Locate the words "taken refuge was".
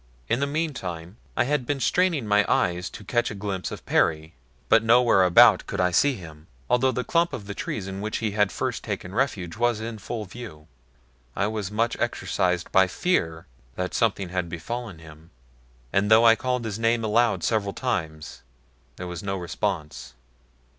8.83-9.79